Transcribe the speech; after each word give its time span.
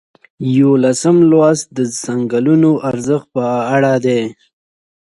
یوولسم 0.57 1.17
لوست 1.31 1.65
د 1.77 1.79
څنګلونو 2.03 2.71
ارزښت 2.89 3.27
په 3.35 3.45
اړه 3.75 3.93
دی. 4.05 4.21